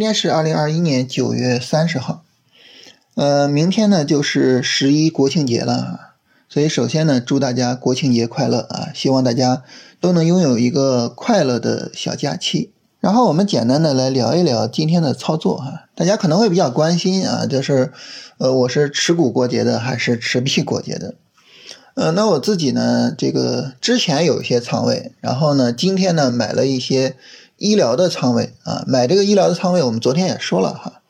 [0.00, 2.24] 今天是二零二一年九月三十号，
[3.16, 6.14] 呃，明天呢就是十一国庆节了，
[6.48, 8.88] 所以首先呢，祝大家国庆节快乐啊！
[8.94, 9.62] 希望大家
[10.00, 12.70] 都能拥有一个快乐的小假期。
[13.00, 17.92] 然后我们简单的来聊一聊今天的操作哈，大家可能会比较关心啊，就是
[18.38, 21.14] 呃，我是持股过节的还是持币过节的？
[21.94, 27.16] 呃，那我自己呢，这个之前有一些仓位，然后呢，今天呢买了一些。
[27.60, 31.02] 医疗的仓位啊，买这个医疗的仓位，我们昨天也说了哈，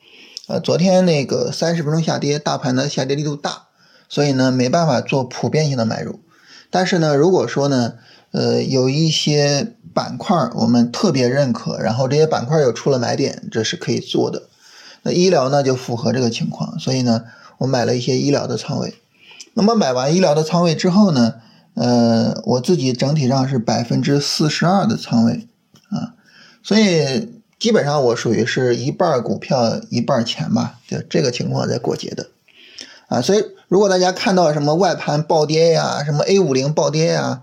[0.47, 3.67] 呃，昨天那个三十分钟下跌，大盘的下跌力度大，
[4.09, 6.19] 所以呢没办法做普遍性的买入。
[6.69, 7.93] 但是呢，如果说呢，
[8.31, 14.49] 呃，有一些板块我们特别认可，然后这些板块又出了买点，这是可以做的。
[15.03, 17.23] 那医疗呢就符合这个情况，所以呢，
[17.59, 18.95] 我买了一些医疗的仓位。
[19.53, 21.35] 那么买完医疗的仓位之后呢，
[21.75, 25.47] 呃，我自己整体上是百分之四十二的仓位
[25.89, 26.15] 啊。
[26.63, 32.27] 所以基本上我属于是一半股票一半钱吧，就这个情况在过节的，
[33.07, 37.41] 啊，所以如果大家看到什么外盘暴跌呀，什么 A 五零暴跌呀，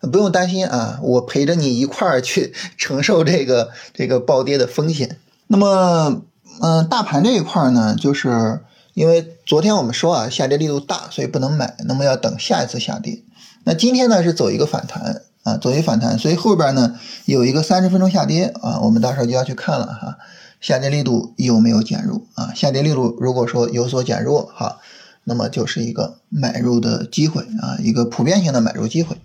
[0.00, 5.18] 不用担心啊，我陪着你一块儿去 承受这个这个暴跌的风险。
[5.48, 6.22] 那么，
[6.60, 8.60] 嗯，大盘这一块呢，就是
[8.94, 13.22] 因为昨天我们说啊，下跌力度大，所以不能买，那么要等下一次下跌。
[13.64, 15.22] 那今天呢是走一个反弹。
[15.48, 20.18] 啊，作为反弹，所以后边呢有一个三十分钟下跌啊，我们到时候就要去看了哈，
[20.60, 22.52] 下跌力度有没有减弱啊？
[22.54, 24.78] 下跌力度如果说有所减弱哈，
[25.24, 29.16] 那么就是一个买入的机会啊，一个普遍性的买入机会。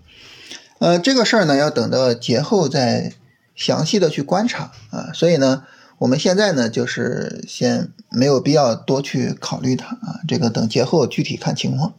[0.78, 3.12] 呃，这个事儿呢要等到节后再
[3.54, 5.64] 详细的去观察啊，所以呢
[5.98, 11.92] 我们现在呢就是先没有必要多去考虑它啊，这个等节后具体看情况。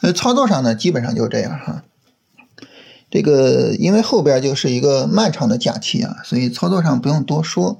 [0.00, 1.82] 呃，操作上呢基本上就这样哈。
[3.12, 7.78] 这个因为后边就是一个漫长的假期啊，所以操作上不用多说。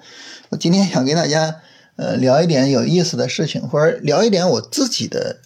[0.51, 1.57] 我今天想跟大家
[1.97, 5.39] 呃聊一点有意思的事情，或者聊一点我自己的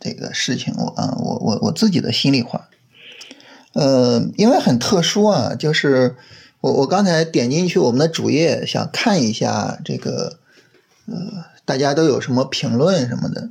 [0.00, 2.70] 这个事情，我啊我我我自己的心里话。
[3.74, 6.16] 呃，因为很特殊啊，就是
[6.62, 10.38] 我我刚才点进去我们的主页，想看一下这个
[11.04, 13.50] 呃大家都有什么评论什么的，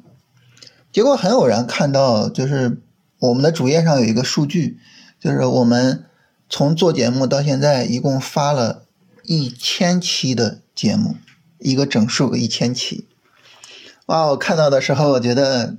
[0.92, 2.80] 结果很偶然看到就是
[3.20, 4.80] 我们的主页上有一个数据。
[5.24, 6.04] 就是我们
[6.50, 8.84] 从做节目到现在，一共发了
[9.24, 11.16] 一千期的节目，
[11.60, 13.08] 一个整数一千期。
[14.08, 14.26] 哇！
[14.26, 15.78] 我看到的时候，我觉得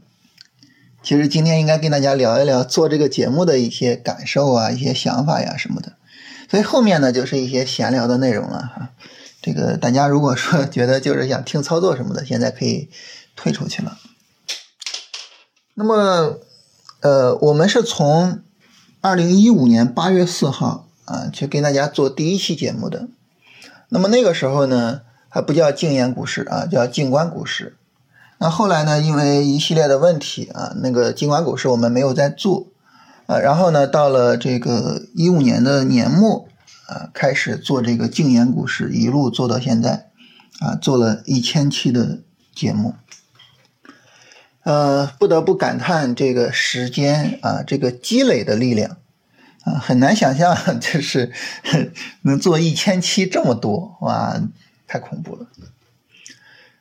[1.03, 5.93] 其实今天应该跟大家聊一聊做这个节目的一些感受啊，一些想法呀什么的。
[6.51, 8.93] 所以后面呢，就是一些闲聊的内容了哈。
[9.43, 12.89] 这个大家如果说 觉得就是想听操作什么的，现在可以
[13.37, 13.99] 退出去了。
[15.75, 16.39] 那么，
[17.03, 18.41] 呃，我们是从。
[19.05, 23.07] 二零一五年八月四号啊，去跟大家做第一期节目的。
[23.91, 27.77] 那么那个时候呢，还不叫静言股市啊，叫静观股市。
[28.39, 32.69] 那后来呢，因为一系列的问题啊，那个静观股市我们没有再做
[33.27, 33.39] 啊。
[33.39, 36.49] 然后呢，到了这个一五年的年末
[36.89, 40.09] 啊，开始做这个静言股市，一路做到现在
[40.61, 42.21] 啊，做了一千期的
[42.55, 42.95] 节目。
[44.65, 48.97] 呃，不得不感叹这个时间啊，这个积累的力量
[49.63, 51.33] 啊，很难想象， 就是
[52.23, 54.41] 能做一千期这么多，哇，
[54.87, 55.47] 太恐怖了。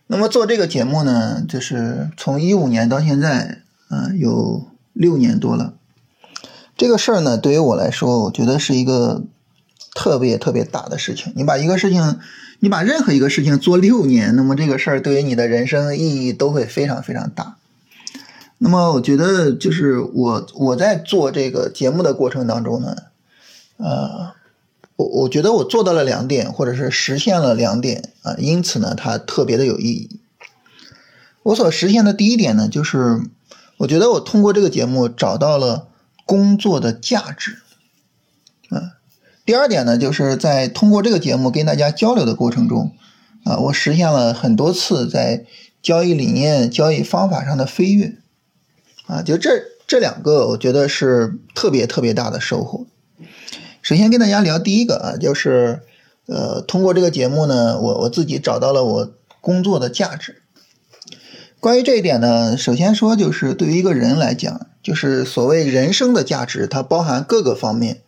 [0.07, 5.73] 那么做这个节目呢，就是从一五年到现在，啊，有六年多了。
[6.77, 9.23] 这个事儿呢，对于我来说，我觉得是一个
[9.93, 11.33] 特别特别大的事情。
[11.35, 12.19] 你把一个事情，
[12.59, 17.57] 你把任何一个事情做六年，那么这个事儿对于你的人生意义都会非常非常大。
[18.65, 22.95] 那么我觉得，就是我我在做这个节目的过程当中呢，
[23.75, 24.31] 呃，
[24.95, 30.21] 我我觉得我做到了两点，或者是实现了两点啊，因此呢，它特别的有意义。
[31.43, 33.23] 我所实现的第一点呢，就是
[33.79, 35.89] 我觉得我通过这个节目找到了
[36.25, 37.57] 工作的价值，
[38.69, 38.95] 啊，
[39.45, 42.93] 第二点呢，就是在通过这个节目跟大家交流的过程中，
[43.43, 45.45] 啊，我实现了很多次在
[45.81, 48.15] 交易理念、交易方法上的飞跃。
[49.07, 49.49] 啊，就这
[49.85, 52.85] 这两个，我觉得是特别特别大的收获。
[53.81, 55.81] 首先跟大家聊第一个啊，就是
[56.25, 60.41] 呃，通过这个节目呢，我我自己找到了我工作的价值。
[61.59, 68.01] 关于这一点呢，首先说就是对于一个人来讲，就是所谓人生的价值，它包含各个方面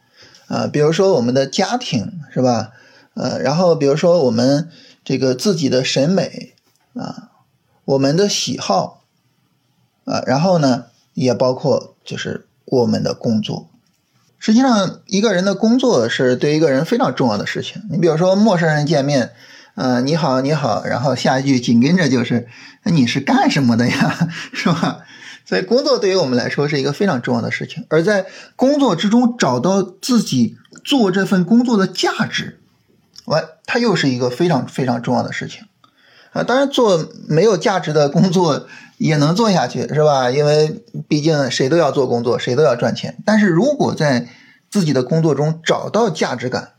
[0.48, 2.72] 啊，比如说我们的家庭是吧？
[3.16, 4.70] 呃，然后比如说我们
[5.04, 6.54] 这个自己的审美
[6.94, 7.32] 啊，
[7.84, 9.02] 我们的喜好。
[10.06, 13.68] 啊，然后呢，也包括就是我们的工作。
[14.38, 17.82] 实际上，一个人的工作是对一个人非常重要的事情。
[17.90, 19.32] 你比如说，陌生人见面，
[19.74, 22.48] 呃，你好，你好，然后下一句紧跟着就是
[22.84, 25.00] 你是干什么的呀， 是吧？
[25.48, 28.26] 所以工作对于我们来说是一个非常重要的事情，而在
[28.56, 32.60] 工作之中找到自己做这份工作的价值，
[33.26, 35.66] 完，它又是一个非常非常重要的事情。
[36.36, 38.68] 啊，当然做没有价值的工作
[38.98, 40.30] 也能做下去，是吧？
[40.30, 43.18] 因为毕竟谁都要做工作，谁都要赚钱。
[43.24, 44.28] 但是如果在
[44.70, 46.74] 自己的工作中找到价值感，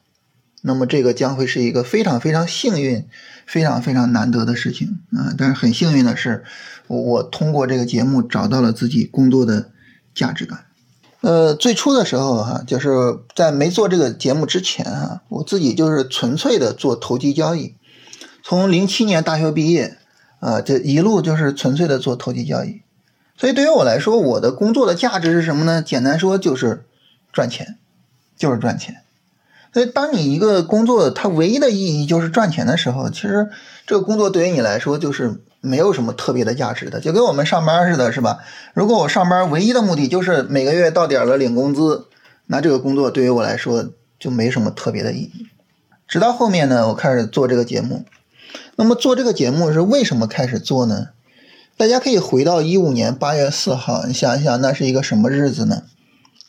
[0.60, 3.06] 那么这个将会是一个非常非常幸运、
[3.46, 5.32] 非常非常难得的事情啊！
[5.38, 6.44] 但是很幸运的是，
[6.88, 9.70] 我通过这个节目找到了自己工作的
[10.14, 10.66] 价值感。
[11.22, 12.90] 呃，最初的时候哈，就是
[13.34, 17.75] 在没做这个节目之前哈，我自己就是纯粹的做投机交易。
[18.48, 19.96] 从零七年大学毕业，
[20.38, 22.80] 啊，这一路就是纯粹的做投机交易，
[23.36, 25.82] 所以对于我来说，我的工作的价值是什么呢？
[25.82, 26.84] 简单说就是
[27.32, 27.76] 赚钱，
[28.36, 28.98] 就是赚钱。
[29.74, 33.50] 所以当你一个工作它唯一的意义就是赚钱的时候，其实
[33.84, 38.38] 这个工作对于你来说就是没有什么特别的价值的，就跟我们上班似的，是吧？
[38.74, 42.06] 如果我上班唯一的目的就是每个月到点了领工资，
[42.46, 43.90] 那这个工作对于我来说
[44.20, 45.48] 就没什么特别的意义。
[46.06, 48.04] 直到后面呢，我开始做这个节目。
[48.76, 51.08] 那么做这个节目是为什么开始做呢？
[51.78, 55.82] 大家可以回到一五年八月四号，你想一想，那是一个什么日子呢？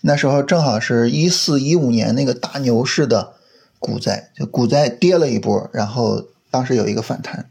[0.01, 3.33] 那时候正好是一四一五年那个大牛市的
[3.79, 7.49] 股灾，就股灾跌了一波，然后当时有一个反弹。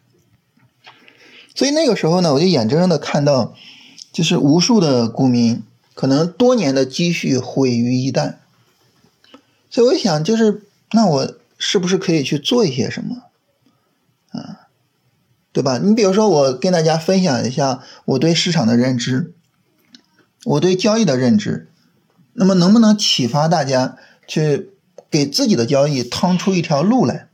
[1.54, 3.54] 所以那个时候呢，我就眼睁睁的看到，
[4.12, 5.62] 就是无数的股民
[5.94, 8.34] 可能多年的积蓄毁于一旦。
[9.70, 10.62] 所以我想，就是
[10.92, 13.22] 那我是不是可以去做一些什么？
[14.32, 14.65] 啊，
[15.56, 15.78] 对吧？
[15.78, 19.32] 你比如说，我跟大家分享一下我对市场的认知，
[20.44, 21.70] 我对交易的认知，
[22.34, 23.96] 那么能不能启发大家
[24.28, 24.72] 去
[25.10, 27.30] 给自己的交易趟出一条路来？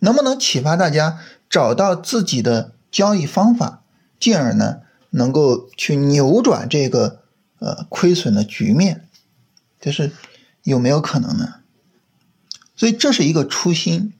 [0.00, 1.18] 能不能启发大家
[1.48, 3.82] 找到自己的交易方法，
[4.20, 7.22] 进而呢能够去扭转这个
[7.58, 9.08] 呃亏损的局面？
[9.80, 10.12] 就是
[10.62, 11.54] 有没有可能呢？
[12.76, 14.12] 所以这是一个初心。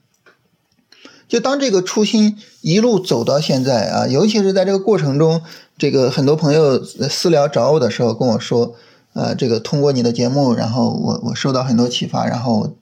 [1.27, 5.41] 就当这个初心一路走到现在啊，尤其是在这个过程中，
[5.77, 8.75] 这个很多朋友私聊找我的时候跟我说，
[9.11, 12.77] 呃，这个通过你的节目，然后我我受到很多启发，然后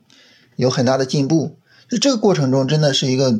[0.57, 1.55] 有很大的进步。
[1.89, 3.39] 就这个过程中，真的是一个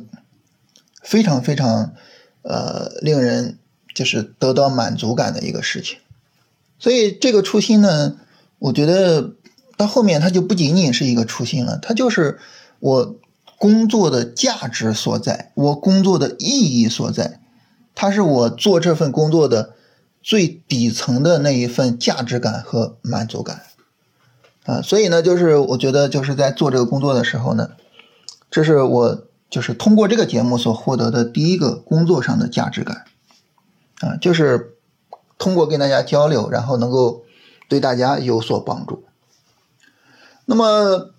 [1.03, 1.93] 非常非常
[2.41, 3.59] 呃令人
[3.93, 5.99] 就是得到满足感的一个事情。
[6.79, 8.15] 所以这个初心呢，
[8.57, 9.33] 我觉得
[9.77, 12.39] 到后面它就不仅仅是一个初心了，它就是
[12.79, 13.15] 我。
[13.65, 17.39] 工作的价值所在，我工作的意义所在，
[17.95, 19.73] 它是我做这份工作的
[20.21, 23.63] 最底层的那一份价值感和满足感
[24.65, 24.83] 啊！
[24.83, 27.71] 所以呢，就是我觉得就是在做这个工作的时候呢，
[28.51, 33.05] 这是我就是通过这个节目所获得的第一个工作上的价值感
[34.01, 34.75] 啊，就是
[35.39, 37.23] 通过跟大家交流，然后能够
[37.67, 39.03] 对大家有所帮助。
[40.45, 41.14] 那么。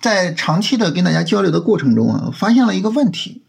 [0.00, 3.42] 在长期的跟大家交流的过程中啊，发现了一个问题，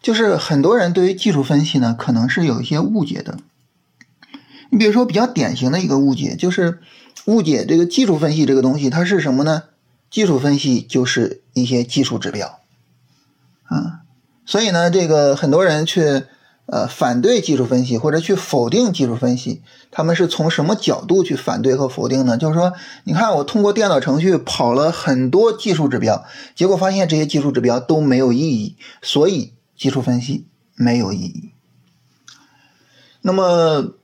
[0.00, 3.38] 就是很多人对于技术分析呢，可能是有一些误解的。
[4.70, 6.80] 你比如说，比较典型的一个误解，就是
[7.26, 9.64] 误解这个技术分析这个东西，它是什么呢？
[10.10, 12.58] 技术分析就是一些技术指标
[13.64, 14.00] 啊，
[14.46, 16.24] 所以呢，这个很多人去。
[16.66, 22.38] 呃，反对技术分析或者去否定技术分析，他们是从什么角度去反对和否定呢？
[22.38, 22.72] 就是说，
[23.04, 31.50] 你看我通过电脑程序跑了很多技术指标，结果发现这些技术指标都没有意义，所以技术分析没有意义。
[33.22, 33.94] 那么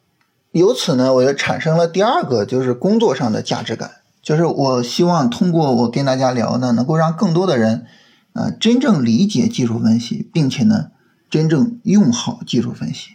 [0.51, 7.87] 由此呢，我就产生了第二个就是工作上的价值感，就是我希望通过我跟大家聊呢，能够让更多的人
[8.33, 10.91] 啊真正理解技术分析，并且呢。
[11.31, 13.11] 真正用好技术分析，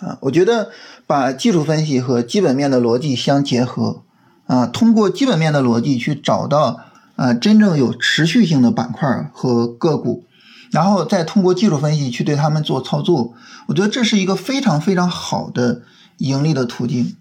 [0.00, 0.70] 啊，我觉得
[1.06, 4.02] 把技术分析和基本面的逻辑相结合，
[4.46, 6.80] 啊，通过基本面的逻辑去找到
[7.16, 10.24] 啊真正有持续性的板块和个股，
[10.70, 13.32] 然后再通过技术分析去对他们做操作，
[13.68, 15.82] 我觉得这是一个非常非常好的
[16.18, 17.16] 盈利的途径，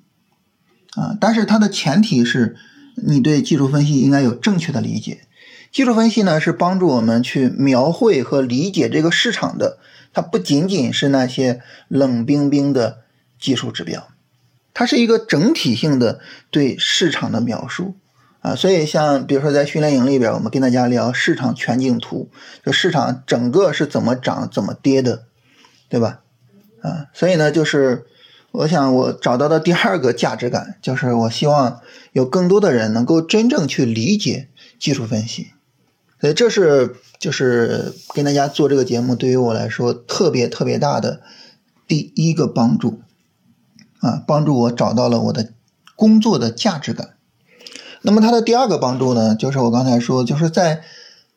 [0.96, 2.58] 啊，但是它的前提是
[2.96, 5.22] 你对技术分析应该有正确的理解。
[5.76, 9.78] 技术分析呢，是帮助我们去描绘和理解这个市场的。
[10.14, 13.00] 它不仅仅是那些冷冰冰的
[13.38, 14.08] 技术指标，
[14.74, 17.96] 它是一个整体性的对市场的描述
[18.40, 18.56] 啊。
[18.56, 22.30] 所以，像比如说在训练营里边，我们跟大家聊市场全景图，
[22.66, 25.26] 就市场整个是怎么涨、怎么跌的，
[25.90, 26.22] 对吧？
[26.82, 28.06] 啊，所以呢，就是
[28.52, 31.82] 我想我找到的第二个价值感，就是我希望
[32.14, 34.48] 有更多的人能够真正去理解
[34.80, 35.52] 技术分析。
[36.22, 41.22] 所以这是就是跟大家做这个节目，对于我来说特别特别大的
[41.88, 43.02] 第一个帮助
[44.00, 45.52] 啊，帮助我找到了我的
[45.96, 47.16] 工作的价值感。
[48.02, 50.82] 那么它的第二个帮助呢，就是我刚才说，就是在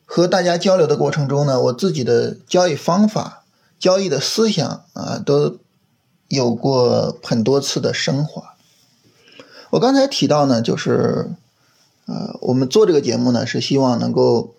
[0.05, 3.43] 和大家交流的过程中呢，我自己的交易方法、
[3.77, 5.57] 交易的思想啊，都
[6.29, 8.55] 有过很多次的升华。
[9.71, 11.29] 我刚才提到呢，就是
[12.05, 14.55] 呃，我们做这个节目呢，是希望能够。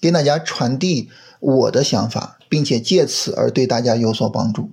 [0.00, 1.10] 跟大家传递
[1.40, 4.70] 我的想法，并且借此而对大家有所帮助。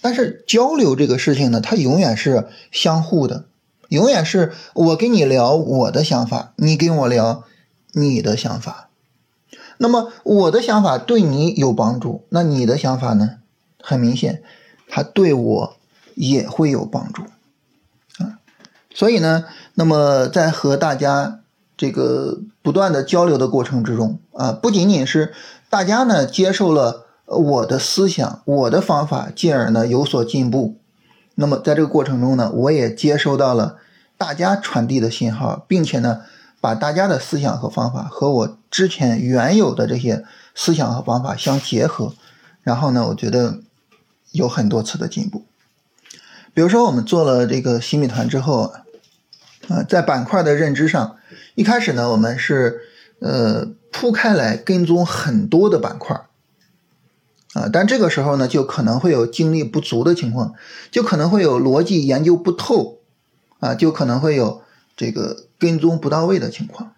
[0.00, 3.46] 但是交流这个事情呢，它永远是相互的，
[3.88, 7.44] 永远是我跟你聊我的想法，你跟我聊
[7.92, 8.90] 你的想法。
[9.78, 13.36] 那么我的想法对你有帮助，那你的想法呢？
[13.82, 14.42] 很明显，
[14.88, 15.76] 它对我
[16.14, 17.22] 也会有帮助
[18.18, 18.38] 啊。
[18.94, 21.40] 所以呢，那么在和大家。
[21.76, 25.32] 这个不断的交流的过程之中啊，不仅仅是
[25.68, 30.76] 大家呢接受了我的思想、我的方法，进而呢有所进步。
[31.34, 33.76] 那么在这个过程中呢，我也接收到了
[34.16, 36.20] 大家传递的信号，并且呢
[36.60, 42.12] 把大家的思想和方法和我之前原有的这些思想和方法相结合，
[42.62, 43.58] 然后呢，我觉得
[44.30, 45.44] 有很多次的进步。
[46.54, 48.72] 比如说我们做了这个新米团之后
[49.68, 51.16] 啊，在板块的认知上。
[51.54, 52.80] 一开始呢，我们是
[53.20, 56.26] 呃铺开来跟踪很多的板块
[57.54, 60.54] 啊，但这个时候呢，就可能会有精力不足的情况，
[60.90, 62.98] 就可能会有逻辑研究不透
[63.60, 64.62] 啊，就可能会有
[64.96, 66.92] 这个跟踪不到位的情况。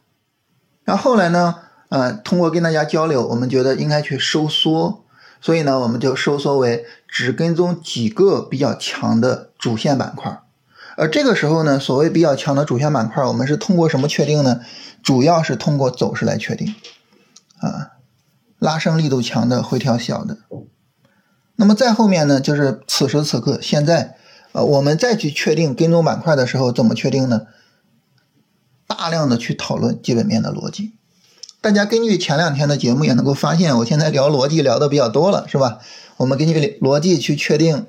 [0.85, 1.57] 然后后来呢，
[1.91, 5.05] 呃，通过跟大家交流，我们觉得应该去收缩，
[5.41, 10.41] 所以呢，我们就收缩为只跟踪几个比较强的主线板块。
[10.97, 14.61] 而这个时候呢，所谓比较强的主线板块，我们是通过什么确定呢？
[15.03, 16.75] 主要是通过走势来确定，
[17.59, 17.93] 啊，
[18.59, 20.39] 拉升力度强的，回调小的。
[21.57, 24.17] 那么再后面呢，就是此时此刻，现在，
[24.53, 27.43] 呃，我们再去确定跟踪板块的时候，怎么确定呢？
[28.87, 30.93] 大量的去讨论基本面的逻辑。
[31.61, 35.79] 大家根据前两天的节目也能够发现，我现在聊逻辑聊的比较多了，是吧？
[36.17, 37.87] 我们根据逻辑去确定。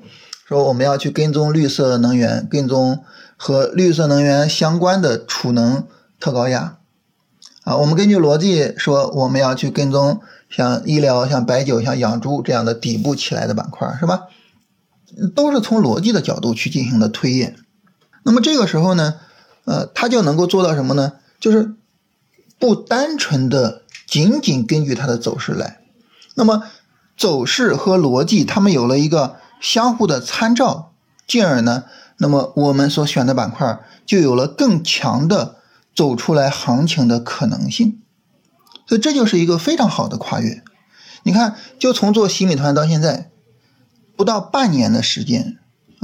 [0.48, 3.04] 说我们要去跟踪绿色能源，跟踪
[3.36, 5.86] 和绿色能源相关的储能
[6.18, 6.78] 特高压，
[7.64, 14.22] 啊，我们根据逻辑说我们要去跟踪像医疗、像白酒、像养猪这样的底部起来的板块，是吧？
[15.36, 17.56] 都是从逻辑的角度去进行的推演。
[18.22, 19.16] 那么这个时候呢，
[19.66, 21.12] 呃，它就能够做到什么呢？
[21.38, 21.74] 就是
[22.58, 25.80] 不单纯的仅仅根据它的走势来，
[26.36, 26.62] 那么
[27.18, 29.36] 走势和逻辑他们有了一个。
[29.60, 30.92] 相互的参照，
[31.26, 31.84] 进而呢，
[32.18, 35.56] 那么我们所选的板块就有了更强的
[35.94, 38.00] 走出来行情的可能性，
[38.86, 40.62] 所以这就是一个非常好的跨越。
[41.24, 43.30] 你看，就从做洗米团到现在，
[44.16, 45.58] 不到半年的时间，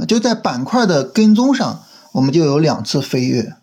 [0.07, 1.83] 就在板块的跟踪上，
[2.13, 3.53] 我们就有两次飞跃。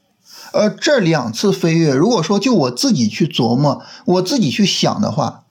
[0.52, 5.41] 而这两次飞跃，如果说就我自己去琢磨，我自己去想的话，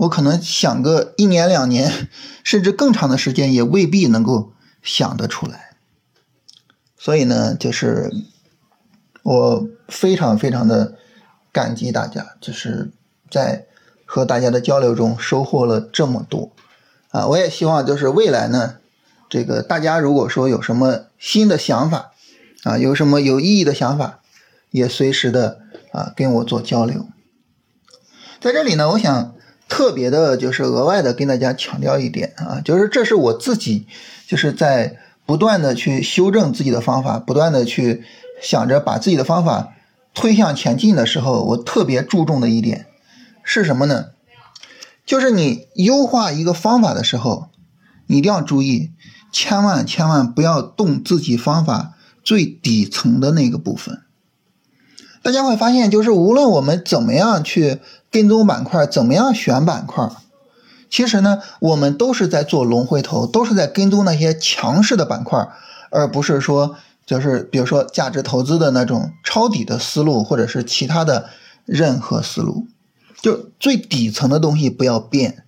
[0.00, 2.08] 我可能想个一年两年，
[2.42, 5.76] 甚至更长的时间，也未必能够想得出来。
[6.96, 8.10] 所以呢，就是
[9.22, 10.94] 我非常非常的
[11.52, 12.90] 感激大家，就是
[13.30, 13.66] 在
[14.06, 16.50] 和大家的交流中收获了这么多
[17.10, 17.26] 啊！
[17.26, 18.76] 我也希望就是未来呢，
[19.28, 22.12] 这个大家如果说有什么新的想法
[22.62, 24.20] 啊，有什么有意义的想法，
[24.70, 25.60] 也随时的
[25.92, 27.06] 啊跟我做交流。
[28.40, 29.34] 在这里呢，我想。
[29.70, 33.86] 特别的，就是额外的跟大家强调一点啊，就是这是我自己
[34.26, 38.02] 就是在不断的去修正自己的方法，不断的去
[38.42, 39.72] 想着把自己的方法
[40.12, 42.86] 推向前进的时候，我特别注重的一点
[43.44, 44.06] 是什么呢？
[45.06, 47.48] 就是你优化一个方法的时候，
[48.08, 48.90] 你一定要注意，
[49.32, 54.02] 千万千万不要动自己方法最底层的那个部分。
[55.22, 57.80] 大家会发现，就是无论我们怎么样去。
[58.12, 60.10] 跟踪板块怎么样选板块？
[60.90, 65.48] 其实呢，我们都是在做龙回头，都是在跟踪那些强势的板块，
[65.90, 66.74] 而不是说
[67.06, 71.30] 就是比如说价值投资的那种抄底的思路，或者是其他的
[71.64, 72.66] 任何思路。
[73.22, 75.44] 就最底层的东西不要变，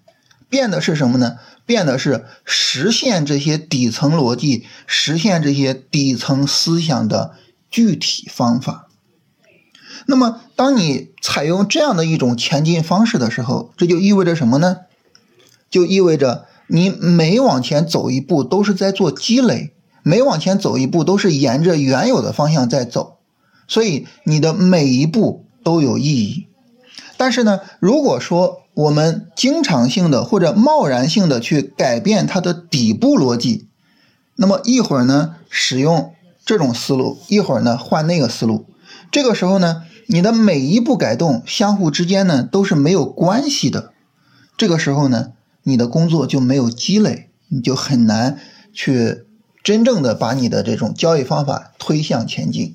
[0.49, 1.39] 变的是什么呢？
[1.67, 7.33] 变的是实现这些底层逻辑，实现这些底层思想的
[7.69, 8.87] 具体方法。
[10.07, 14.79] 那么，当你采用这样的一种前进方式的时候，这就意味着什么呢？
[15.71, 23.19] 就意味着你每往前走一步都是在做积累，每往前走一步都是沿着原有的方向在走，
[23.67, 26.47] 所以你的每一步都有意义。
[27.17, 33.69] 但是呢，如果说我们经常性的或者贸然性的去改变它的底部逻辑，
[34.37, 36.13] 那么一会儿呢使用
[36.45, 38.67] 这种思路，一会儿呢换那个思路，
[39.11, 43.93] 这个时候呢，你的每一步改动相互之间呢都是没有关系的，
[44.57, 45.33] 这个时候呢，
[45.63, 48.39] 你的工作就没有积累，你就很难
[48.73, 49.25] 去
[49.63, 52.75] 真正的把你的这种交易方法推向前进。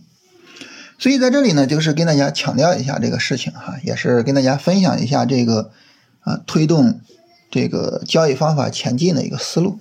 [1.00, 5.72] 所以在这里呢，就是跟大家强调一下这个事情哈，也是跟大家分享一下这个
[6.22, 7.02] 啊推动
[7.52, 9.78] 这个交易方法前进的一个思路。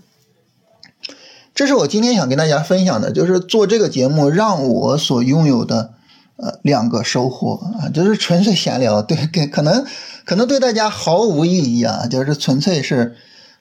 [1.55, 5.95] 这是我今天想跟大家分享的，就是做这个节目让我所拥有的
[6.37, 9.85] 呃两个收获啊，就是纯粹闲聊，对， 给可能
[10.25, 13.17] 可能对大家毫无意义啊，就是纯粹是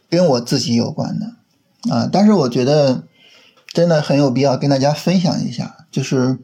[0.10, 3.03] 跟我自己有关的啊，但是我觉得
[3.67, 6.39] 真的很有必要跟大家分享一下，就是。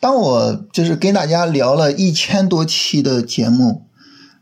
[0.00, 3.82] 当我就是跟大家聊了一千多期的节目，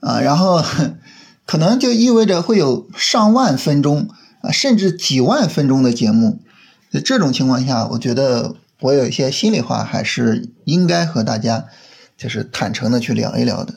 [0.00, 0.62] 啊，然后
[1.46, 4.06] 可能就意味着会有上万分钟
[4.42, 6.40] 啊，甚至几万分钟的节目。
[6.92, 11.66] 在这种情况下，我觉得我有一些心里话还是应该和大家
[12.16, 13.75] 就是坦诚的去聊一聊的。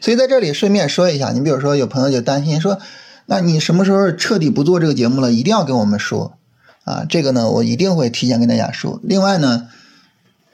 [0.00, 2.78] 所以在这里顺便说一下，你比如说有朋友就担心说，
[3.26, 5.32] 那你什么时候彻底不做这个节目了？
[5.32, 6.38] 一定要跟我们说
[6.84, 9.00] 啊，这个呢，我一定会提前跟大家说。
[9.02, 9.68] 另外呢。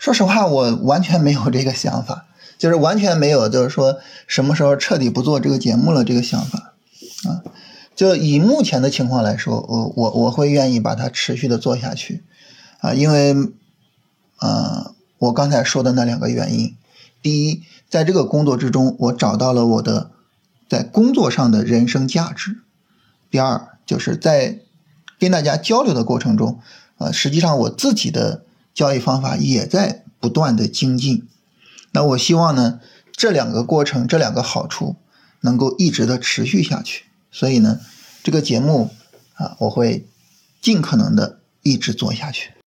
[0.00, 6.74] 说实话，我完全没有这个想法，就是完全没有，就是说什么时候彻底不做这个节目了这个想法，
[7.28, 7.42] 啊，
[7.96, 12.22] 就以目前的情况来说，我我我会愿意把它持续的做下去，
[12.78, 13.34] 啊，因为，
[14.40, 16.76] 呃，我刚才说的那两个原因，
[17.22, 20.10] 第一，在这个工作之中，我找到了我的
[20.68, 22.52] 在工作上的人生价值；
[23.30, 24.60] 第二，就是在
[25.18, 26.60] 跟大家交流的过程中，
[26.98, 28.44] 呃，实际上我自己的。
[28.74, 31.26] 交易方法也在不断的精进，
[31.90, 32.78] 那我希望呢，
[33.10, 34.94] 这两个过程，这两个好处
[35.40, 37.06] 能够一直的持续下去。
[37.32, 37.80] 所以呢，
[38.22, 38.90] 这个节目
[39.34, 40.06] 啊，我会
[40.60, 42.52] 尽可能的一直做下去。